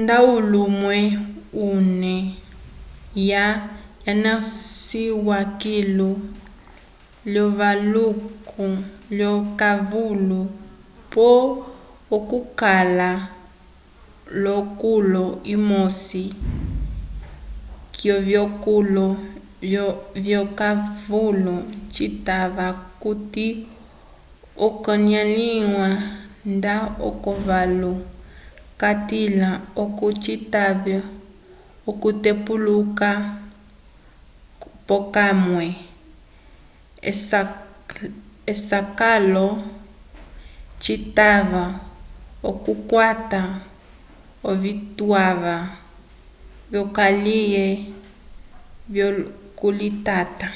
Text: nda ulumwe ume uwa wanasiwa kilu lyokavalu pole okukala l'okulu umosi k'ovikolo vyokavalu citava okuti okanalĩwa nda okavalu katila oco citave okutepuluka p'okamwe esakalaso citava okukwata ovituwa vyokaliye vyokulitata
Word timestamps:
nda 0.00 0.16
ulumwe 0.34 0.98
ume 1.68 2.14
uwa 3.22 3.44
wanasiwa 4.06 5.38
kilu 5.62 6.10
lyokavalu 9.18 10.36
pole 11.12 11.58
okukala 12.16 13.10
l'okulu 14.42 15.24
umosi 15.54 16.22
k'ovikolo 17.94 19.06
vyokavalu 20.24 21.54
citava 21.94 22.66
okuti 22.78 23.46
okanalĩwa 24.66 25.88
nda 26.54 26.74
okavalu 27.08 27.92
katila 28.80 29.48
oco 29.82 30.06
citave 30.24 30.96
okutepuluka 31.90 33.10
p'okamwe 34.86 35.66
esakalaso 38.52 39.46
citava 40.84 41.62
okukwata 42.50 43.40
ovituwa 44.50 45.24
vyokaliye 46.70 47.66
vyokulitata 48.94 50.48